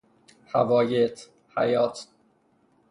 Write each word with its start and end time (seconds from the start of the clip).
حوایط، 0.53 1.17
حیاط 1.57 1.95